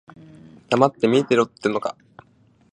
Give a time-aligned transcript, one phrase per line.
[0.71, 1.95] 黙って見てろってのか。